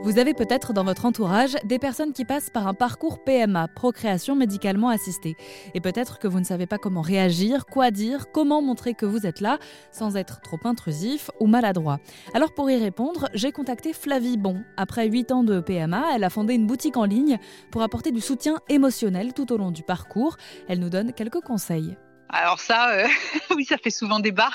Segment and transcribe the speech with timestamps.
[0.00, 4.36] Vous avez peut-être dans votre entourage des personnes qui passent par un parcours PMA, procréation
[4.36, 5.34] médicalement assistée.
[5.74, 9.26] Et peut-être que vous ne savez pas comment réagir, quoi dire, comment montrer que vous
[9.26, 9.58] êtes là
[9.90, 11.98] sans être trop intrusif ou maladroit.
[12.32, 14.62] Alors pour y répondre, j'ai contacté Flavie Bon.
[14.76, 17.38] Après 8 ans de PMA, elle a fondé une boutique en ligne
[17.72, 20.36] pour apporter du soutien émotionnel tout au long du parcours.
[20.68, 21.96] Elle nous donne quelques conseils.
[22.28, 23.08] Alors ça, euh,
[23.56, 24.50] oui, ça fait souvent débat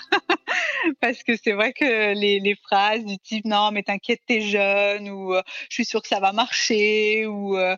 [1.02, 5.09] parce que c'est vrai que les, les, phrases du type non mais t'inquiète t'es jeune
[5.09, 7.75] ou euh, je suis sûre que ça va marcher ou euh,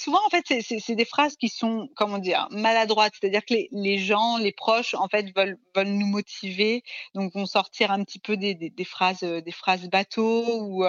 [0.00, 3.98] souvent en fait c'est des phrases qui sont comment dire maladroites, c'est-à-dire que les, les,
[3.98, 6.82] gens, les proches en fait veulent veulent nous motiver.
[7.14, 10.84] Donc vont sortir un petit peu des, des, des phrases des phrases bateaux ou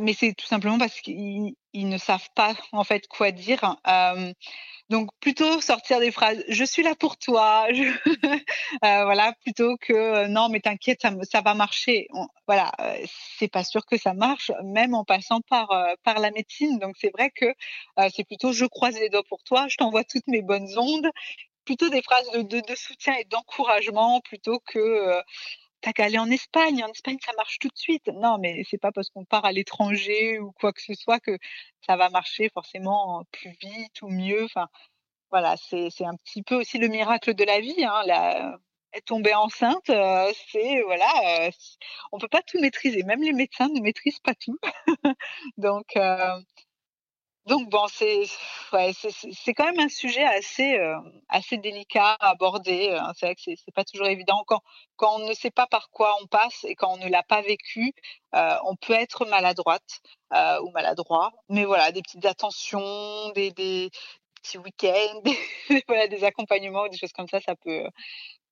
[0.00, 3.76] mais c'est tout simplement parce qu'ils ne savent pas en fait quoi dire.
[4.90, 7.66] Donc plutôt sortir des phrases "je suis là pour toi",
[8.84, 12.06] euh, voilà, plutôt que euh, "non mais t'inquiète, ça, va marcher".
[12.14, 12.72] On, voilà,
[13.38, 15.68] c'est pas sûr que ça marche, même en passant par
[16.20, 16.78] la médecine.
[16.78, 17.46] Donc c'est vrai que
[18.14, 21.10] c'est plutôt "je croise les doigts pour toi", je t'envoie toutes mes bonnes ondes.
[21.66, 25.20] Plutôt des phrases de soutien et d'encouragement plutôt que
[25.80, 26.82] t'as qu'à aller en Espagne.
[26.84, 28.06] En Espagne, ça marche tout de suite.
[28.08, 31.38] Non, mais c'est pas parce qu'on part à l'étranger ou quoi que ce soit que
[31.86, 34.44] ça va marcher forcément plus vite ou mieux.
[34.44, 34.68] Enfin,
[35.30, 37.84] voilà, c'est, un petit peu aussi le miracle de la vie.
[37.84, 38.02] Hein.
[38.06, 38.58] La,
[39.04, 41.50] tomber enceinte, euh, c'est voilà, euh,
[42.12, 43.02] on peut pas tout maîtriser.
[43.02, 44.58] Même les médecins ne maîtrisent pas tout.
[45.58, 46.40] Donc euh,
[47.46, 48.24] donc bon, c'est
[48.70, 50.96] c'est quand même un sujet assez euh,
[51.28, 52.90] assez délicat à aborder.
[52.90, 53.12] Hein.
[53.16, 54.60] C'est vrai que c'est pas toujours évident quand
[54.96, 57.42] quand on ne sait pas par quoi on passe et quand on ne l'a pas
[57.42, 57.92] vécu,
[58.34, 60.00] euh, on peut être maladroite
[60.34, 61.32] euh, ou maladroit.
[61.48, 63.90] Mais voilà, des petites attentions, des, des
[64.42, 65.22] petits week-ends,
[65.70, 67.84] des, des accompagnements ou des choses comme ça, ça peut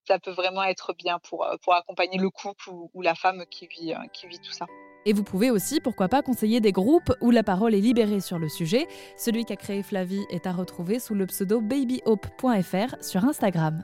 [0.06, 3.66] ça peut vraiment être bien pour pour accompagner le couple ou, ou la femme qui
[3.66, 4.66] vit qui vit tout ça.
[5.06, 8.38] Et vous pouvez aussi, pourquoi pas, conseiller des groupes où la parole est libérée sur
[8.38, 8.86] le sujet.
[9.16, 13.82] Celui qu'a créé Flavie est à retrouver sous le pseudo babyhope.fr sur Instagram.